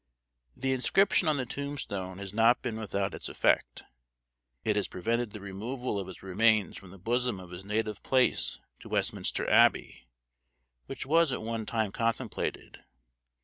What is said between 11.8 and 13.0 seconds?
contemplated.